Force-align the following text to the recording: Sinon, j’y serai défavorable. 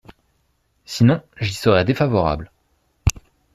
Sinon, 0.85 1.21
j’y 1.39 1.53
serai 1.53 1.85
défavorable. 1.85 2.49